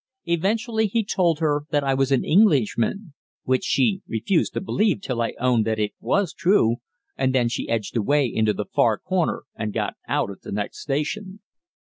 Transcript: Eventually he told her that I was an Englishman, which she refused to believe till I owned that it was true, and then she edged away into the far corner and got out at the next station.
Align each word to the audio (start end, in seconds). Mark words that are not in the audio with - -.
Eventually 0.25 0.87
he 0.87 1.03
told 1.05 1.37
her 1.41 1.65
that 1.69 1.83
I 1.83 1.93
was 1.93 2.11
an 2.11 2.25
Englishman, 2.25 3.13
which 3.43 3.63
she 3.63 4.01
refused 4.07 4.51
to 4.55 4.59
believe 4.59 4.99
till 4.99 5.21
I 5.21 5.35
owned 5.39 5.63
that 5.67 5.77
it 5.77 5.91
was 5.99 6.33
true, 6.33 6.77
and 7.15 7.35
then 7.35 7.47
she 7.49 7.69
edged 7.69 7.95
away 7.95 8.25
into 8.25 8.53
the 8.53 8.65
far 8.65 8.97
corner 8.97 9.43
and 9.55 9.71
got 9.71 9.93
out 10.07 10.31
at 10.31 10.41
the 10.41 10.51
next 10.51 10.79
station. 10.81 11.41